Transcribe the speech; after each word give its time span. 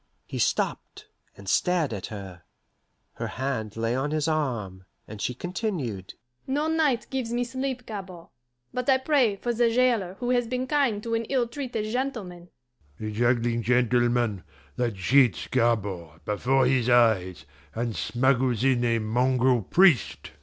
He 0.25 0.39
stopped, 0.39 1.09
and 1.37 1.47
stared 1.47 1.93
at 1.93 2.07
her. 2.07 2.41
Her 3.13 3.27
hand 3.27 3.77
lay 3.77 3.93
on 3.95 4.09
his 4.09 4.27
arm, 4.27 4.85
and 5.07 5.21
she 5.21 5.35
continued: 5.35 6.15
"No 6.47 6.67
night 6.67 7.05
gives 7.11 7.31
me 7.31 7.43
sleep, 7.43 7.85
Gabord, 7.85 8.29
but 8.73 8.89
I 8.89 8.97
pray 8.97 9.35
for 9.35 9.53
the 9.53 9.69
jailer 9.69 10.15
who 10.15 10.31
has 10.31 10.47
been 10.47 10.65
kind 10.65 11.03
to 11.03 11.13
an 11.13 11.25
ill 11.25 11.47
treated 11.47 11.85
gentleman." 11.91 12.49
"A 12.99 13.11
juggling 13.11 13.61
gentleman, 13.61 14.43
that 14.75 14.95
cheats 14.95 15.47
Gabord 15.49 16.25
before 16.25 16.65
his 16.65 16.89
eyes, 16.89 17.45
and 17.75 17.95
smuggles 17.95 18.63
in 18.63 18.83
a 18.83 18.97
mongrel 18.97 19.61
priest!" 19.61 20.31